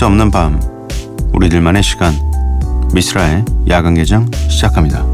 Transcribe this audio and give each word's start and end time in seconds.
수 0.00 0.06
없는 0.06 0.30
밤 0.30 0.58
우리들만의 1.34 1.82
시간 1.82 2.14
미스라의 2.94 3.44
야간 3.68 3.92
개장 3.92 4.30
시작합니다. 4.48 5.04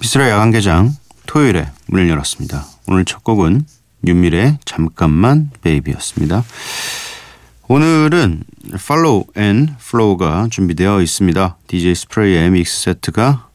미스라 0.00 0.30
야간 0.30 0.50
개장 0.52 0.96
토요일에 1.26 1.66
문을 1.88 2.08
열었습니다. 2.08 2.71
오늘 2.88 3.04
첫 3.04 3.22
곡은 3.24 3.64
윤미래의 4.06 4.58
잠깐만 4.64 5.50
베이비였습니다. 5.62 6.44
오늘은 7.68 8.42
Follow 8.74 9.24
and 9.36 9.72
Flow가 9.80 10.48
준비되어 10.50 11.00
있습니다. 11.00 11.56
DJ 11.68 11.94
스프레이의 11.94 12.50
믹스 12.50 12.82
세트가 12.82 13.48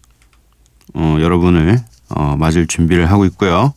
어, 0.93 1.17
여러분을 1.19 1.79
어, 2.09 2.35
맞을 2.37 2.67
준비를 2.67 3.11
하고 3.11 3.25
있고요. 3.25 3.73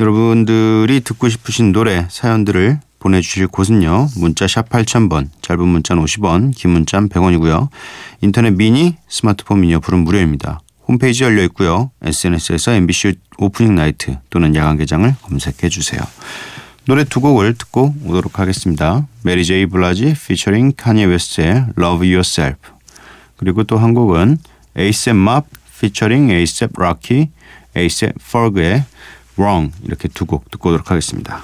여러분들이 0.00 1.02
듣고 1.02 1.28
싶으신 1.28 1.72
노래 1.72 2.06
사연들을 2.10 2.80
보내주실 2.98 3.48
곳은요. 3.48 4.08
문자 4.16 4.48
샵 4.48 4.70
8000번, 4.70 5.28
짧은 5.42 5.68
문자는 5.68 6.02
50원, 6.02 6.56
긴 6.56 6.70
문자는 6.70 7.10
100원이고요. 7.10 7.68
인터넷 8.22 8.50
미니, 8.52 8.96
스마트폰 9.08 9.60
미니 9.60 9.74
어플은 9.74 10.00
무료입니다. 10.00 10.60
홈페이지 10.86 11.24
열려 11.24 11.42
있고요. 11.44 11.90
SNS에서 12.02 12.72
MBC 12.72 13.14
Opening 13.38 13.74
Night 13.74 14.18
또는 14.30 14.54
야간 14.54 14.76
개장을 14.76 15.12
검색해 15.22 15.68
주세요. 15.68 16.00
노래 16.86 17.04
두 17.04 17.20
곡을 17.20 17.54
듣고 17.54 17.94
오도록 18.04 18.38
하겠습니다. 18.38 19.06
메리 19.22 19.44
제이 19.44 19.66
블라지 19.66 20.14
피처링 20.26 20.72
카니에 20.76 21.06
웨스트의 21.06 21.66
Love 21.78 22.08
Yourself 22.08 22.58
그리고 23.36 23.64
또 23.64 23.78
한 23.78 23.94
곡은 23.94 24.38
에이셉 24.76 25.16
맙 25.16 25.46
피처링 25.80 26.30
에이셉 26.30 26.70
락키 26.78 27.30
에이셉 27.76 28.12
퍼그의 28.30 28.84
Wrong 29.38 29.72
이렇게 29.84 30.08
두 30.08 30.26
곡 30.26 30.50
듣고 30.50 30.68
오도록 30.68 30.90
하겠습니다. 30.90 31.40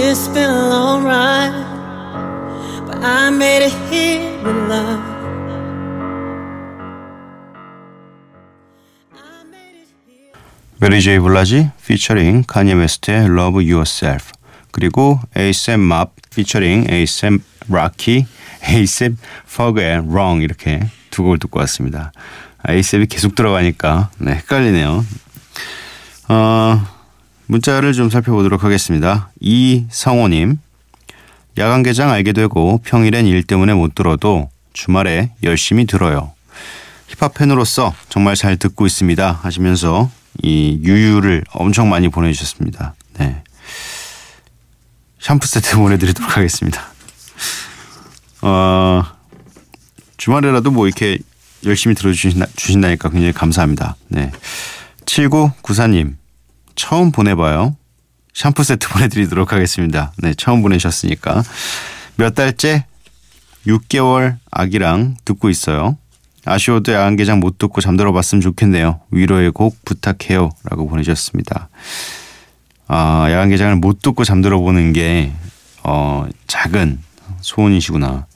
It's 0.00 0.28
been 0.28 0.48
a 0.48 0.68
long 0.68 1.02
ride, 1.04 1.52
but 2.86 3.02
I 3.02 3.30
made 3.30 3.66
it 3.66 3.74
here 3.90 4.20
with 4.44 4.70
love. 4.70 5.02
메리 10.80 11.02
제이 11.02 11.18
블라지 11.18 11.70
피처링 11.84 12.44
카니예 12.46 12.72
웨스트의 12.74 13.24
Love 13.24 13.68
Yourself 13.68 14.30
그리고 14.70 15.18
에이셉 15.36 15.80
맙 15.80 16.12
피처링 16.30 16.86
에이셉 16.88 17.40
락키 17.68 18.26
에이셉 18.62 19.14
퍼그의 19.52 20.02
Wrong 20.08 20.44
이렇게 20.44 20.80
두 21.10 21.24
곡을 21.24 21.40
듣고 21.40 21.58
왔습니다. 21.60 22.12
에이셉이 22.68 23.06
계속 23.06 23.34
들어가니까 23.34 24.10
네, 24.18 24.36
헷갈리네요. 24.36 25.04
어, 26.28 26.97
문자를 27.48 27.94
좀 27.94 28.10
살펴보도록 28.10 28.62
하겠습니다. 28.62 29.30
이성호님 29.40 30.58
야간 31.56 31.82
개장 31.82 32.10
알게 32.10 32.32
되고 32.32 32.78
평일엔 32.84 33.26
일 33.26 33.42
때문에 33.42 33.74
못 33.74 33.94
들어도 33.94 34.50
주말에 34.74 35.32
열심히 35.42 35.86
들어요. 35.86 36.32
힙합 37.08 37.34
팬으로서 37.34 37.94
정말 38.10 38.36
잘 38.36 38.56
듣고 38.58 38.86
있습니다 38.86 39.40
하시면서 39.42 40.10
이 40.42 40.78
유유를 40.84 41.44
엄청 41.52 41.88
많이 41.88 42.08
보내주셨습니다. 42.10 42.94
네. 43.18 43.42
샴푸 45.18 45.46
세트 45.46 45.76
보내드리도록 45.78 46.36
하겠습니다. 46.36 46.82
어, 48.42 49.02
주말에라도 50.18 50.70
뭐 50.70 50.86
이렇게 50.86 51.18
열심히 51.64 51.94
들어주신다, 51.96 52.46
주신다니까 52.54 53.08
굉장히 53.08 53.32
감사합니다. 53.32 53.96
네. 54.08 54.30
7994님, 55.06 56.14
처음 56.88 57.12
보내봐요. 57.12 57.76
샴푸 58.32 58.64
세트 58.64 58.88
보내드리도록 58.94 59.52
하겠습니다. 59.52 60.10
네, 60.16 60.32
처음 60.32 60.62
보내셨으니까. 60.62 61.42
몇 62.16 62.34
달째 62.34 62.86
6개월 63.66 64.38
아기랑 64.50 65.16
듣고 65.26 65.50
있어요. 65.50 65.98
아쉬워도 66.46 66.94
야간개장 66.94 67.40
못 67.40 67.58
듣고 67.58 67.82
잠들어 67.82 68.10
봤으면 68.12 68.40
좋겠네요. 68.40 69.00
위로의 69.10 69.50
곡 69.50 69.76
부탁해요. 69.84 70.48
라고 70.64 70.88
보내주셨습니다. 70.88 71.68
아, 72.86 73.28
야간개장을 73.30 73.76
못 73.76 74.00
듣고 74.00 74.24
잠들어 74.24 74.58
보는 74.58 74.94
게, 74.94 75.30
어, 75.84 76.26
작은 76.46 77.00
소원이시구나. 77.42 78.26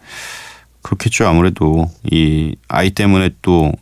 그렇겠죠. 0.83 1.27
아무래도 1.27 1.91
이 2.05 2.55
아이 2.69 2.91
때문에 2.91 3.31
또 3.41 3.73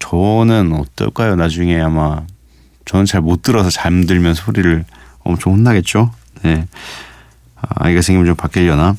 저는 0.00 0.72
어떨까요? 0.72 1.36
나중에 1.36 1.78
아마 1.80 2.24
저는 2.90 3.06
잘 3.06 3.20
못 3.20 3.42
들어서 3.42 3.70
잠들면 3.70 4.34
소리를 4.34 4.84
엄청 5.20 5.52
혼나겠죠. 5.52 6.10
네. 6.42 6.66
아, 7.54 7.68
아이가 7.76 8.02
생기면 8.02 8.26
좀 8.26 8.34
바뀌려나. 8.34 8.96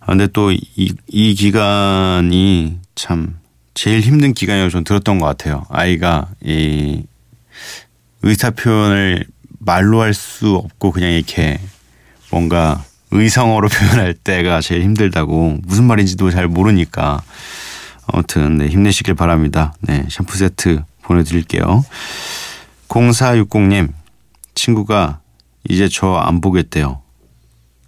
아, 0.00 0.06
근데 0.06 0.26
또이 0.26 0.58
이 0.74 1.34
기간이 1.36 2.80
참 2.96 3.36
제일 3.74 4.00
힘든 4.00 4.34
기간이라고 4.34 4.68
전 4.70 4.82
들었던 4.82 5.20
것 5.20 5.26
같아요. 5.26 5.64
아이가 5.68 6.26
이 6.42 7.04
의사 8.22 8.50
표현을 8.50 9.26
말로 9.60 10.00
할 10.00 10.12
수 10.12 10.56
없고 10.56 10.90
그냥 10.90 11.12
이렇게 11.12 11.60
뭔가 12.32 12.82
의성어로 13.12 13.68
표현할 13.70 14.12
때가 14.12 14.60
제일 14.60 14.82
힘들다고 14.82 15.58
무슨 15.62 15.84
말인지도 15.84 16.32
잘 16.32 16.48
모르니까 16.48 17.22
아무튼 18.08 18.58
네, 18.58 18.66
힘내시길 18.66 19.14
바랍니다. 19.14 19.72
네, 19.82 20.04
샴푸 20.10 20.36
세트 20.36 20.82
보내드릴게요. 21.04 21.84
0460님 22.88 23.92
친구가 24.54 25.20
이제 25.68 25.88
저 25.88 26.16
안 26.18 26.40
보겠대요. 26.40 27.00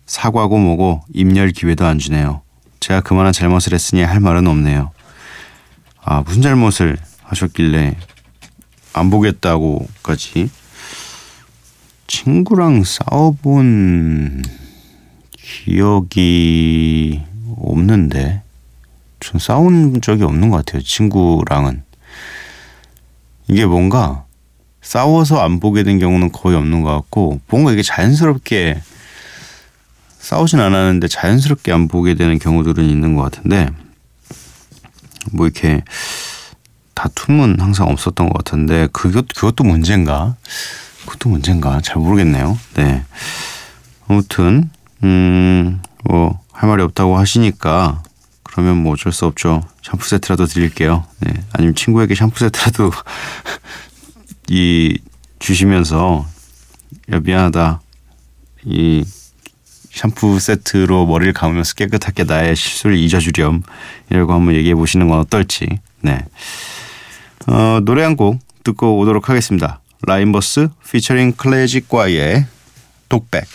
사과고 0.06 0.58
뭐고 0.58 1.02
입열 1.12 1.50
기회도 1.50 1.84
안 1.84 1.98
주네요. 1.98 2.42
제가 2.80 3.00
그만한 3.00 3.32
잘못을 3.32 3.74
했으니 3.74 4.02
할 4.02 4.20
말은 4.20 4.46
없네요. 4.46 4.90
아 6.02 6.22
무슨 6.22 6.42
잘못을 6.42 6.96
하셨길래 7.22 7.96
안 8.92 9.10
보겠다고까지 9.10 10.48
친구랑 12.06 12.84
싸워본 12.84 14.44
기억이 15.36 17.22
없는데 17.56 18.42
전 19.18 19.40
싸운 19.40 20.00
적이 20.00 20.24
없는 20.24 20.50
것 20.50 20.64
같아요. 20.64 20.82
친구랑은 20.82 21.82
이게 23.48 23.66
뭔가 23.66 24.24
싸워서 24.82 25.40
안 25.40 25.60
보게 25.60 25.82
된 25.82 25.98
경우는 25.98 26.32
거의 26.32 26.56
없는 26.56 26.82
것 26.82 26.92
같고 26.92 27.40
뭔가 27.48 27.72
이게 27.72 27.82
자연스럽게 27.82 28.80
싸우진 30.18 30.60
않았는데 30.60 31.08
자연스럽게 31.08 31.72
안 31.72 31.88
보게 31.88 32.14
되는 32.14 32.38
경우들은 32.38 32.84
있는 32.84 33.14
것 33.14 33.22
같은데 33.22 33.68
뭐 35.32 35.46
이렇게 35.46 35.82
다툼은 36.94 37.60
항상 37.60 37.88
없었던 37.88 38.28
것 38.28 38.44
같은데 38.44 38.88
그것 38.92 39.26
그것도 39.28 39.64
문제인가? 39.64 40.36
그것도 41.04 41.28
문제인가? 41.28 41.80
잘 41.82 41.98
모르겠네요. 41.98 42.58
네. 42.74 43.04
아무튼 44.08 44.70
음뭐 45.04 46.40
할 46.52 46.68
말이 46.68 46.82
없다고 46.82 47.18
하시니까 47.18 48.02
그러면 48.42 48.78
뭐 48.78 48.94
어쩔 48.94 49.12
수 49.12 49.26
없죠. 49.26 49.62
샴푸 49.86 50.08
세트라도 50.08 50.46
드릴게요. 50.46 51.04
네. 51.20 51.32
아니면 51.52 51.76
친구에게 51.76 52.16
샴푸 52.16 52.40
세트라도 52.40 52.90
이 54.50 54.98
주시면서 55.38 56.26
야 57.12 57.20
미안하다. 57.20 57.80
이 58.64 59.04
샴푸 59.92 60.40
세트로 60.40 61.06
머리를 61.06 61.32
감으면서 61.32 61.74
깨끗하게 61.74 62.24
나의 62.24 62.56
실수를 62.56 62.96
잊어주렴 62.98 63.62
이라고 64.10 64.32
한번 64.34 64.54
얘기해 64.56 64.74
보시는 64.74 65.08
건 65.08 65.20
어떨지 65.20 65.68
네 66.02 66.18
어, 67.46 67.78
노래 67.84 68.02
한 68.02 68.16
곡 68.16 68.38
듣고 68.64 68.98
오도록 68.98 69.30
하겠습니다 69.30 69.80
라인버스 70.02 70.68
피처링 70.90 71.32
클래식과의 71.36 72.44
독백 73.08 73.46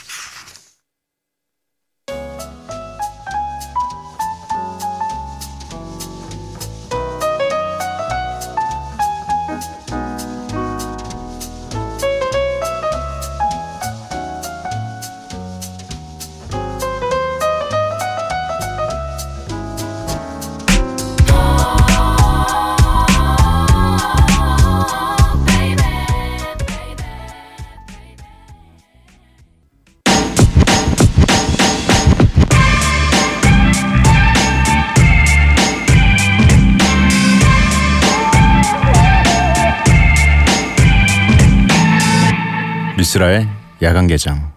이스라엘 43.11 43.45
야간 43.81 44.07
개장 44.07 44.53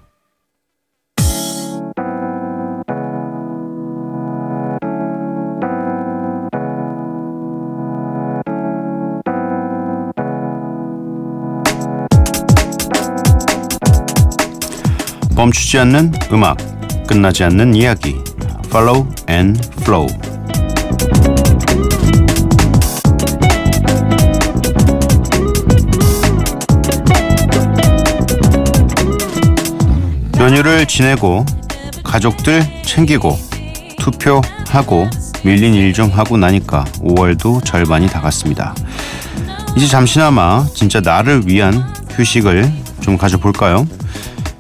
멈추지 15.34 15.78
않는 15.80 16.12
음악, 16.30 16.56
끝나지 17.08 17.42
않는 17.42 17.74
이야기. 17.74 18.14
Follow 18.66 19.04
and 19.28 19.60
Flow. 19.80 20.33
지내고 30.94 31.44
가족들 32.05 32.64
챙기고 32.85 33.37
투표하고 33.99 35.08
밀린 35.43 35.75
일 35.75 35.93
좀 35.93 36.08
하고 36.11 36.37
나니까 36.37 36.85
5월도 37.00 37.64
절반이 37.64 38.06
다 38.06 38.20
갔습니다. 38.20 38.76
이제 39.76 39.88
잠시나마 39.88 40.64
진짜 40.73 41.00
나를 41.00 41.49
위한 41.49 41.85
휴식을 42.11 42.73
좀 43.00 43.19
가져볼까요? 43.19 43.88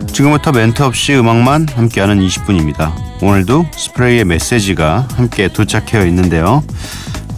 지금부터 0.08 0.50
멘트 0.50 0.82
없이 0.82 1.14
음악만 1.14 1.68
함께하는 1.72 2.18
20분입니다. 2.26 2.92
오늘도 3.22 3.66
스프레이의 3.70 4.24
메시지가 4.24 5.06
함께 5.14 5.46
도착해 5.46 6.04
있는데요. 6.08 6.64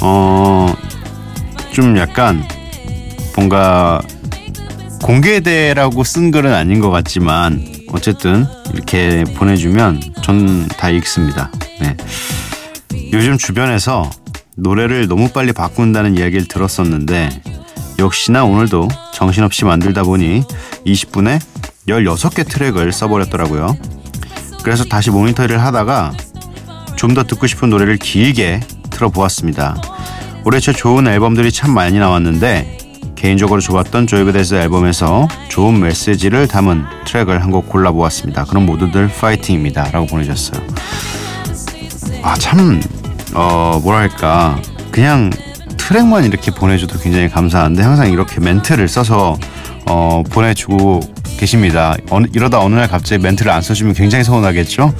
어, 0.00 0.74
좀 1.70 1.98
약간 1.98 2.42
뭔가 3.34 4.00
공개대라고 5.02 6.02
쓴 6.02 6.30
글은 6.30 6.54
아닌 6.54 6.80
것 6.80 6.88
같지만 6.90 7.75
어쨌든 7.92 8.46
이렇게 8.72 9.24
보내주면 9.36 10.00
전 10.22 10.66
다 10.76 10.90
읽습니다. 10.90 11.50
네. 11.80 11.96
요즘 13.12 13.38
주변에서 13.38 14.10
노래를 14.56 15.06
너무 15.08 15.28
빨리 15.30 15.52
바꾼다는 15.52 16.18
이야기를 16.18 16.48
들었었는데 16.48 17.30
역시나 17.98 18.44
오늘도 18.44 18.88
정신없이 19.14 19.64
만들다 19.64 20.02
보니 20.02 20.42
20분에 20.86 21.40
16개 21.88 22.46
트랙을 22.48 22.92
써버렸더라고요. 22.92 23.76
그래서 24.62 24.84
다시 24.84 25.10
모니터를 25.10 25.62
하다가 25.62 26.12
좀 26.96 27.14
더 27.14 27.22
듣고 27.24 27.46
싶은 27.46 27.70
노래를 27.70 27.98
길게 27.98 28.60
틀어보았습니다. 28.90 29.76
올해 30.44 30.58
초 30.60 30.72
좋은 30.72 31.06
앨범들이 31.06 31.52
참 31.52 31.72
많이 31.72 31.98
나왔는데 31.98 32.78
개인적으로 33.26 33.60
좋았던 33.60 34.06
조이베데스 34.06 34.54
앨범에서 34.54 35.26
좋은 35.48 35.80
메시지를 35.80 36.46
담은 36.46 36.84
트랙을 37.06 37.42
한 37.42 37.50
곡 37.50 37.68
골라보았습니다. 37.68 38.44
그럼 38.44 38.66
모두들 38.66 39.08
파이팅입니다. 39.08 39.90
라고 39.90 40.06
보내셨어요. 40.06 40.64
아, 42.22 42.36
참, 42.36 42.80
어, 43.34 43.80
뭐랄까. 43.82 44.62
그냥 44.92 45.30
트랙만 45.76 46.24
이렇게 46.24 46.52
보내줘도 46.52 47.00
굉장히 47.00 47.28
감사한데 47.28 47.82
항상 47.82 48.12
이렇게 48.12 48.38
멘트를 48.38 48.86
써서 48.86 49.36
어, 49.86 50.22
보내주고 50.30 51.00
계십니다. 51.36 51.96
어느, 52.10 52.28
이러다 52.32 52.60
어느 52.60 52.76
날 52.76 52.86
갑자기 52.86 53.20
멘트를 53.20 53.50
안 53.50 53.60
써주면 53.60 53.94
굉장히 53.94 54.22
서운하겠죠? 54.22 54.94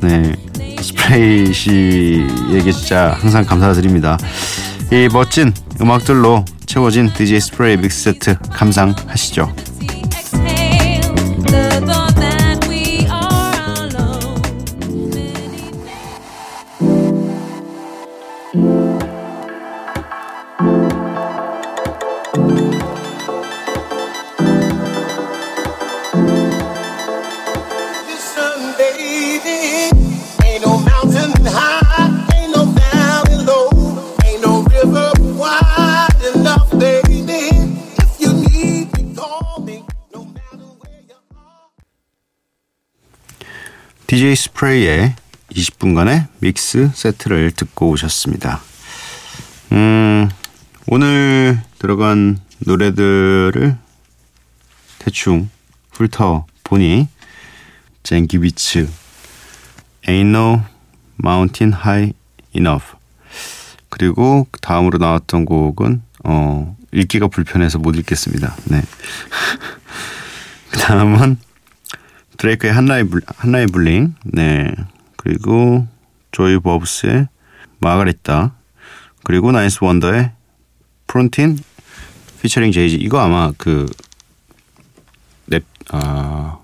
네. 0.00 0.32
스프레이 0.80 1.52
씨에게 1.52 2.72
진짜 2.72 3.16
항상 3.20 3.44
감사드립니다. 3.44 4.18
이 4.90 5.08
멋진 5.12 5.52
음악들로 5.80 6.44
채워진 6.68 7.10
DJ 7.14 7.40
스프레이 7.40 7.78
믹스 7.78 8.12
세트 8.12 8.38
감상하시죠. 8.52 9.67
DJ 44.08 44.36
스프레이의 44.36 45.14
20분간의 45.50 46.28
믹스 46.38 46.90
세트를 46.94 47.50
듣고 47.50 47.90
오셨습니다. 47.90 48.62
음, 49.72 50.30
오늘 50.86 51.60
들어간 51.78 52.38
노래들을 52.60 53.76
대충 54.98 55.50
훑어 55.90 56.46
보니 56.64 57.08
젠기비츠 58.02 58.88
Ain't 60.06 60.34
No 60.34 60.62
Mountain 61.22 61.78
High 61.78 62.14
Enough 62.54 62.86
그리고 63.90 64.48
다음으로 64.62 64.96
나왔던 64.96 65.44
곡은 65.44 66.00
어, 66.24 66.74
읽기가 66.92 67.28
불편해서 67.28 67.78
못 67.78 67.94
읽겠습니다. 67.96 68.56
네. 68.70 68.80
그 70.72 70.78
다음은 70.78 71.36
드레이크의 72.38 72.72
한라이 72.72 73.04
불, 73.04 73.20
한라이 73.26 73.66
블링, 73.66 74.14
네. 74.24 74.74
그리고 75.16 75.86
조이 76.30 76.58
버브스의 76.58 77.28
마가렛다, 77.80 78.54
그리고 79.24 79.52
나이스 79.52 79.78
원더의 79.82 80.32
프론틴 81.06 81.58
피처링 82.40 82.72
제이지. 82.72 82.96
이거 82.96 83.18
아마 83.18 83.52
그 83.58 83.86
넵, 85.46 85.64
아, 85.90 86.58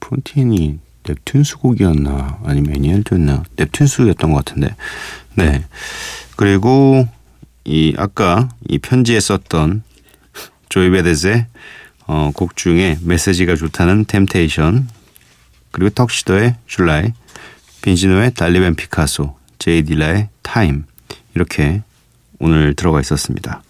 프론틴이 0.00 0.78
넵튠스 1.04 1.60
곡이었나? 1.60 2.40
아니면 2.44 2.76
애니얼드였나? 2.76 3.44
넵튠스였던 3.56 4.32
것 4.32 4.44
같은데. 4.44 4.74
네. 5.34 5.64
그리고 6.36 7.06
이 7.64 7.94
아까 7.96 8.48
이 8.68 8.78
편지에 8.78 9.20
썼던 9.20 9.84
조이 10.68 10.90
배드애스의 10.90 11.46
어, 12.06 12.30
곡 12.34 12.56
중에 12.56 12.98
메시지가 13.02 13.56
좋다는 13.56 14.04
Temptation 14.04 14.88
그리고 15.70 15.90
턱시도의 15.90 16.56
July 16.66 17.12
빈지노의 17.82 18.34
달리, 18.34 18.58
반, 18.58 18.74
피카소 18.76 19.36
제이 19.58 19.82
딜라의 19.82 20.28
Time 20.42 20.84
이렇게 21.34 21.82
오늘 22.38 22.74
들어가 22.74 23.00
있었습니다. 23.00 23.62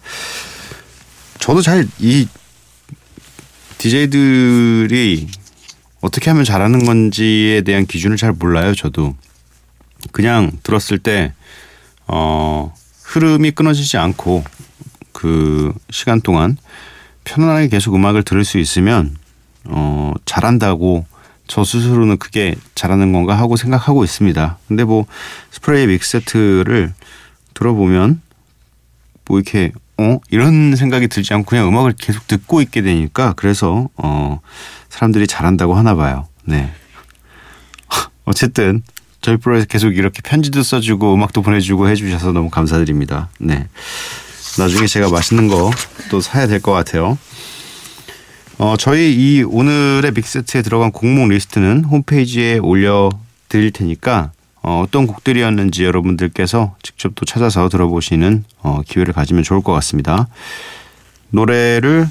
저도 1.39 1.61
잘 1.61 1.87
이 1.99 2.27
DJ들이 3.77 5.27
어떻게 6.01 6.29
하면 6.29 6.43
잘하는 6.43 6.85
건지에 6.85 7.61
대한 7.61 7.85
기준을 7.85 8.17
잘 8.17 8.31
몰라요. 8.31 8.73
저도 8.73 9.15
그냥 10.11 10.51
들었을 10.63 10.97
때 10.97 11.33
어, 12.07 12.73
흐름이 13.03 13.51
끊어지지 13.51 13.97
않고 13.97 14.43
그 15.11 15.73
시간 15.91 16.21
동안 16.21 16.57
편안하게 17.25 17.67
계속 17.67 17.95
음악을 17.95 18.23
들을 18.23 18.45
수 18.45 18.57
있으면 18.57 19.15
어 19.65 20.13
잘한다고 20.25 21.05
저 21.47 21.63
스스로는 21.63 22.17
그게 22.17 22.55
잘하는 22.73 23.11
건가 23.11 23.37
하고 23.37 23.55
생각하고 23.57 24.03
있습니다. 24.03 24.57
근데 24.67 24.83
뭐 24.83 25.05
스프레이 25.51 25.87
믹세트를 25.87 26.93
들어보면 27.53 28.21
뭐 29.25 29.39
이렇게 29.39 29.71
어 29.97 30.19
이런 30.29 30.75
생각이 30.75 31.07
들지 31.07 31.33
않고 31.33 31.45
그냥 31.45 31.67
음악을 31.67 31.93
계속 31.97 32.27
듣고 32.27 32.61
있게 32.61 32.81
되니까 32.81 33.33
그래서 33.33 33.89
어 33.97 34.39
사람들이 34.89 35.27
잘한다고 35.27 35.75
하나 35.75 35.95
봐요. 35.95 36.27
네. 36.45 36.71
어쨌든 38.25 38.83
저희 39.21 39.37
프로에서 39.37 39.65
계속 39.65 39.95
이렇게 39.95 40.21
편지도 40.21 40.61
써주고 40.61 41.13
음악도 41.13 41.41
보내주고 41.41 41.89
해주셔서 41.89 42.31
너무 42.31 42.49
감사드립니다. 42.49 43.29
네. 43.39 43.67
나중에 44.57 44.87
제가 44.87 45.09
맛있는 45.09 45.47
거 45.47 45.71
또 46.09 46.21
사야 46.21 46.45
될 46.47 46.59
것 46.61 46.71
같아요. 46.71 47.17
어, 48.57 48.75
저희 48.77 49.13
이 49.13 49.43
오늘의 49.43 50.11
믹스 50.13 50.37
세트에 50.37 50.61
들어간 50.61 50.91
곡목 50.91 51.29
리스트는 51.29 51.83
홈페이지에 51.83 52.59
올려 52.59 53.09
드릴 53.49 53.71
테니까 53.71 54.31
어, 54.61 54.83
어떤 54.85 55.07
곡들이었는지 55.07 55.83
여러분들께서 55.83 56.75
직접 56.83 57.13
또 57.15 57.25
찾아서 57.25 57.67
들어보시는 57.69 58.45
어, 58.59 58.81
기회를 58.85 59.13
가지면 59.13 59.43
좋을 59.43 59.61
것 59.61 59.73
같습니다. 59.73 60.27
노래를 61.31 62.07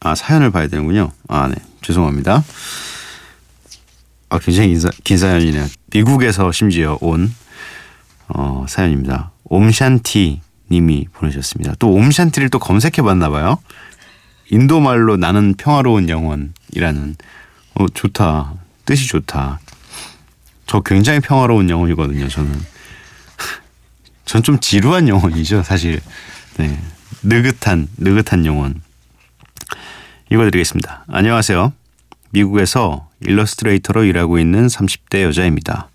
아 0.00 0.14
사연을 0.14 0.50
봐야 0.50 0.68
되는군요. 0.68 1.10
아 1.28 1.48
네, 1.48 1.54
죄송합니다. 1.82 2.44
아 4.28 4.38
굉장히 4.38 4.68
긴, 4.68 4.80
사, 4.80 4.90
긴 5.02 5.16
사연이네요. 5.18 5.66
미국에서 5.86 6.52
심지어 6.52 6.98
온 7.00 7.34
어, 8.28 8.66
사연입니다. 8.68 9.30
옴샨티 9.48 10.40
님이 10.70 11.06
보내셨습니다. 11.12 11.74
또 11.78 11.92
옴샨티를 11.92 12.48
또 12.50 12.58
검색해 12.58 13.02
봤나 13.02 13.28
봐요. 13.30 13.58
인도 14.50 14.80
말로 14.80 15.16
나는 15.16 15.54
평화로운 15.54 16.08
영혼이라는 16.08 17.16
어 17.74 17.88
좋다 17.88 18.54
뜻이 18.84 19.06
좋다. 19.06 19.60
저 20.66 20.80
굉장히 20.80 21.20
평화로운 21.20 21.70
영혼이거든요. 21.70 22.28
저는 22.28 22.52
전 24.24 24.42
좀 24.42 24.58
지루한 24.60 25.08
영혼이죠 25.08 25.62
사실. 25.62 26.00
네 26.58 26.78
느긋한 27.22 27.88
느긋한 27.98 28.46
영혼. 28.46 28.80
읽어 30.30 30.44
드리겠습니다. 30.44 31.04
안녕하세요. 31.08 31.72
미국에서 32.30 33.08
일러스트레이터로 33.20 34.04
일하고 34.04 34.38
있는 34.38 34.66
30대 34.66 35.22
여자입니다. 35.22 35.88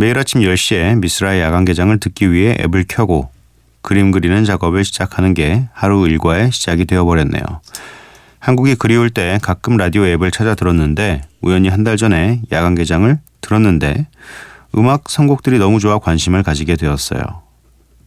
매일 0.00 0.16
아침 0.16 0.40
10시에 0.42 0.98
미스라의 1.00 1.40
야간 1.40 1.64
개장을 1.64 1.98
듣기 1.98 2.30
위해 2.32 2.56
앱을 2.60 2.84
켜고 2.88 3.30
그림 3.82 4.10
그리는 4.12 4.44
작업을 4.44 4.84
시작하는 4.84 5.34
게 5.34 5.68
하루 5.72 6.06
일과의 6.06 6.52
시작이 6.52 6.84
되어버렸네요. 6.84 7.42
한국이 8.38 8.76
그리울 8.76 9.10
때 9.10 9.38
가끔 9.42 9.76
라디오 9.76 10.06
앱을 10.06 10.30
찾아 10.30 10.54
들었는데 10.54 11.22
우연히 11.40 11.68
한 11.68 11.82
달 11.82 11.96
전에 11.96 12.40
야간 12.52 12.74
개장을 12.76 13.18
들었는데 13.40 14.06
음악 14.76 15.10
선곡들이 15.10 15.58
너무 15.58 15.80
좋아 15.80 15.98
관심을 15.98 16.42
가지게 16.44 16.76
되었어요. 16.76 17.22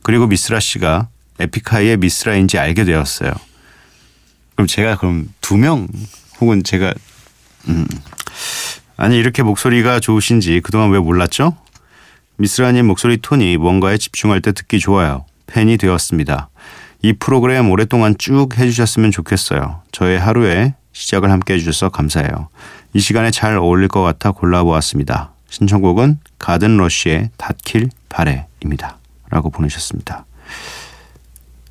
그리고 0.04 0.28
미스라 0.28 0.60
씨가 0.62 1.10
에픽하이의 1.40 1.98
미스라인지 1.98 2.58
알게 2.58 2.86
되었어요. 2.86 3.32
그럼 4.56 4.68
제가 4.68 4.98
그럼 4.98 5.28
두 5.42 5.58
명 5.58 5.88
혹은 6.40 6.64
제가 6.64 6.94
음 7.68 7.86
아니 8.96 9.18
이렇게 9.18 9.44
목소리가 9.44 10.00
좋으신지 10.00 10.62
그동안 10.62 10.92
왜 10.92 11.00
몰랐죠? 11.00 11.58
미스라님 12.42 12.88
목소리 12.88 13.18
톤이 13.18 13.58
뭔가에 13.58 14.00
집중할 14.00 14.42
때 14.42 14.52
듣기 14.52 14.80
좋아요. 14.80 15.26
팬이 15.46 15.78
되었습니다. 15.78 16.50
이 17.04 17.14
프로그램 17.14 17.70
오랫동안 17.70 18.16
쭉 18.18 18.58
해주셨으면 18.58 19.12
좋겠어요. 19.12 19.84
저의 19.92 20.20
하루에 20.20 20.74
시작을 20.92 21.30
함께 21.30 21.54
해주셔서 21.54 21.90
감사해요. 21.90 22.50
이 22.96 23.00
시간에 23.00 23.30
잘 23.30 23.58
어울릴 23.58 23.90
것 23.90 24.02
같아 24.02 24.32
골라보았습니다. 24.32 25.34
신청곡은 25.52 26.18
가든 26.40 26.78
러쉬의 26.78 27.30
닫길 27.38 27.90
바래입니다. 28.10 28.98
라고 29.30 29.52
보내셨습니다. 29.52 30.26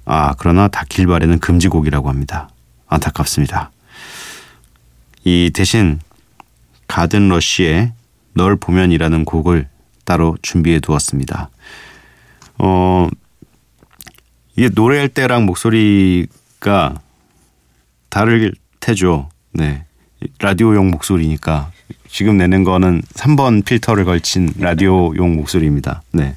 아, 0.05 0.35
그러나 0.39 0.69
닫길 0.69 1.09
바래는 1.09 1.41
금지곡이라고 1.41 2.09
합니다. 2.09 2.49
안타깝습니다. 2.87 3.73
이 5.25 5.51
대신 5.53 5.99
가든 6.87 7.29
러쉬의 7.29 7.93
널 8.35 8.55
보면이라는 8.55 9.25
곡을 9.25 9.69
따로 10.11 10.37
준비해 10.43 10.81
두었습니다. 10.81 11.51
어, 12.59 13.07
이게 14.57 14.69
노래할 14.75 15.09
때랑 15.09 15.47
목소리가 15.47 17.01
다를 18.09 18.53
테죠. 18.81 19.29
네. 19.53 19.85
라디오용 20.41 20.91
목소리니까 20.91 21.71
지금 22.09 22.39
내는 22.39 22.65
거는 22.65 23.03
3번 23.15 23.65
필터를 23.65 24.05
걸친 24.05 24.53
라디오용 24.59 25.37
목소리입니다. 25.37 26.03
네. 26.11 26.35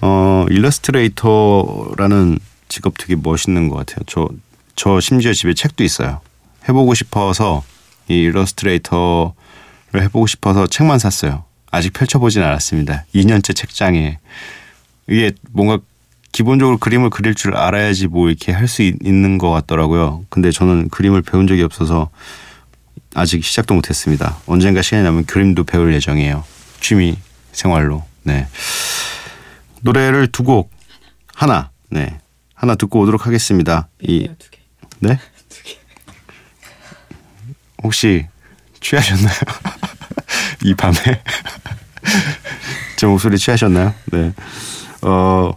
어, 0.00 0.46
일러스트레이터라는 0.48 2.38
직업 2.68 2.94
되게 2.96 3.14
멋있는 3.14 3.68
것 3.68 3.76
같아요. 3.76 4.04
저, 4.06 4.26
저 4.74 5.00
심지어 5.00 5.34
집에 5.34 5.52
책도 5.52 5.84
있어요. 5.84 6.22
해보고 6.66 6.94
싶어서 6.94 7.62
이 8.08 8.14
일러스트레이터를 8.14 9.34
해보고 9.94 10.26
싶어서 10.26 10.66
책만 10.66 10.98
샀어요. 10.98 11.44
아직 11.70 11.92
펼쳐보진 11.92 12.42
않았습니다. 12.42 13.04
2년째 13.14 13.54
책장에. 13.54 14.18
이게 15.08 15.32
뭔가 15.50 15.78
기본적으로 16.32 16.78
그림을 16.78 17.10
그릴 17.10 17.34
줄 17.34 17.56
알아야지 17.56 18.06
뭐 18.06 18.28
이렇게 18.28 18.52
할 18.52 18.68
수 18.68 18.82
있는 18.82 19.38
것 19.38 19.50
같더라고요. 19.50 20.24
근데 20.28 20.50
저는 20.50 20.88
그림을 20.90 21.22
배운 21.22 21.46
적이 21.46 21.62
없어서 21.62 22.10
아직 23.14 23.44
시작도 23.44 23.74
못했습니다. 23.74 24.38
언젠가 24.46 24.82
시간이 24.82 25.02
나면 25.02 25.24
그림도 25.24 25.64
배울 25.64 25.94
예정이에요. 25.94 26.44
취미 26.80 27.16
생활로. 27.52 28.04
네. 28.22 28.46
노래를 29.82 30.26
두 30.28 30.42
곡 30.44 30.70
하나 31.34 31.70
네 31.90 32.18
하나 32.54 32.74
듣고 32.74 33.00
오도록 33.00 33.26
하겠습니다. 33.26 33.88
이 34.00 34.28
네? 35.00 35.18
혹시 37.82 38.26
취하셨나요? 38.80 39.34
이 40.64 40.74
밤에 40.74 40.94
제 42.96 43.06
목소리 43.06 43.38
취하셨나요? 43.38 43.94
네. 44.12 44.32
어 45.02 45.52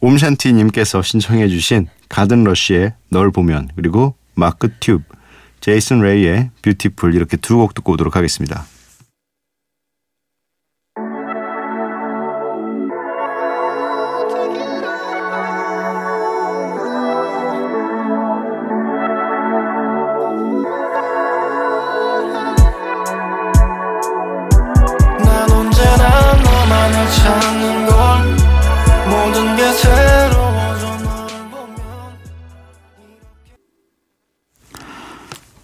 옴샨티 0.00 0.52
님께서 0.52 1.02
신청해 1.02 1.48
주신 1.48 1.88
가든 2.08 2.44
러쉬의 2.44 2.94
널 3.10 3.30
보면 3.30 3.68
그리고 3.76 4.16
마크 4.34 4.68
튜브, 4.80 5.04
제이슨 5.60 6.00
레이의 6.02 6.50
뷰티풀 6.62 7.14
이렇게 7.14 7.36
두 7.36 7.56
곡 7.58 7.74
듣고 7.74 7.92
오도록 7.92 8.16
하겠습니다. 8.16 8.66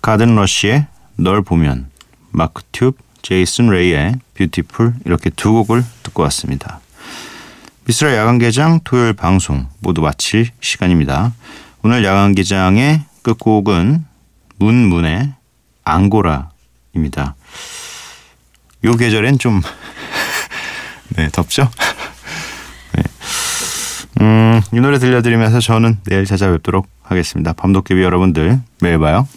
가든 0.09 0.37
러쉬의 0.37 0.87
널 1.17 1.43
보면 1.43 1.91
마크 2.31 2.63
튜브, 2.73 2.97
제이슨 3.21 3.69
레이의 3.69 4.15
Beautiful 4.33 4.95
이렇게 5.05 5.29
두 5.29 5.53
곡을 5.53 5.85
듣고 6.03 6.23
왔습니다. 6.23 6.81
미쓰라 7.85 8.17
야간 8.17 8.39
개장 8.39 8.81
토요일 8.85 9.13
방송 9.13 9.67
모두 9.81 10.01
마칠 10.01 10.49
시간입니다. 10.63 11.35
오늘 11.83 12.07
야간 12.07 12.35
개장의 12.35 13.03
끝곡은 13.21 14.07
문문의 14.57 15.35
앙고라입니다. 15.85 17.35
요 18.85 18.97
계절엔 18.97 19.39
좀 19.39 19.61
네, 21.17 21.29
덥죠? 21.31 21.69
네. 22.97 23.03
음, 24.23 24.63
이 24.73 24.81
노래 24.81 24.99
들려드리면서 24.99 25.61
저는 25.61 25.99
내일 26.07 26.25
찾아뵙도록 26.25 26.89
하겠습니다. 27.03 27.53
밤도깨비 27.53 28.01
여러분들 28.01 28.59
매일 28.81 28.99
봐요. 28.99 29.29